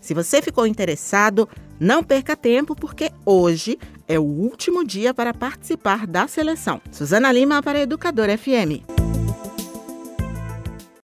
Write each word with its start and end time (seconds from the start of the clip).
Se 0.00 0.14
você 0.14 0.40
ficou 0.40 0.66
interessado, 0.66 1.46
não 1.78 2.02
perca 2.02 2.34
tempo, 2.34 2.74
porque 2.74 3.10
hoje 3.24 3.78
é 4.08 4.18
o 4.18 4.22
último 4.22 4.84
dia 4.84 5.12
para 5.12 5.34
participar 5.34 6.06
da 6.06 6.26
seleção. 6.26 6.80
Suzana 6.90 7.30
Lima 7.30 7.62
para 7.62 7.80
Educador 7.80 8.28
FM. 8.36 8.95